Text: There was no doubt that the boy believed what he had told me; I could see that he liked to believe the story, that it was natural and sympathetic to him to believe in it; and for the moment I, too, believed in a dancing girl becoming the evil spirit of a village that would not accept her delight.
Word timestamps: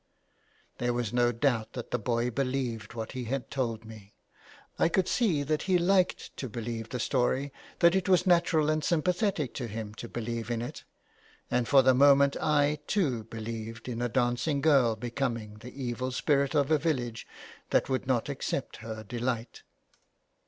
There 0.79 0.95
was 0.95 1.13
no 1.13 1.31
doubt 1.31 1.73
that 1.73 1.91
the 1.91 1.99
boy 1.99 2.31
believed 2.31 2.95
what 2.95 3.11
he 3.11 3.25
had 3.25 3.51
told 3.51 3.85
me; 3.85 4.15
I 4.79 4.89
could 4.89 5.07
see 5.07 5.43
that 5.43 5.61
he 5.69 5.77
liked 5.77 6.35
to 6.37 6.49
believe 6.49 6.89
the 6.89 6.99
story, 6.99 7.53
that 7.81 7.93
it 7.93 8.09
was 8.09 8.25
natural 8.25 8.71
and 8.71 8.83
sympathetic 8.83 9.53
to 9.53 9.67
him 9.67 9.93
to 9.93 10.09
believe 10.09 10.49
in 10.49 10.63
it; 10.63 10.85
and 11.51 11.67
for 11.67 11.83
the 11.83 11.93
moment 11.93 12.35
I, 12.41 12.79
too, 12.87 13.25
believed 13.25 13.87
in 13.87 14.01
a 14.01 14.09
dancing 14.09 14.59
girl 14.59 14.95
becoming 14.95 15.57
the 15.59 15.83
evil 15.83 16.11
spirit 16.11 16.55
of 16.55 16.71
a 16.71 16.79
village 16.79 17.27
that 17.69 17.87
would 17.87 18.07
not 18.07 18.27
accept 18.27 18.77
her 18.77 19.03
delight. 19.03 19.61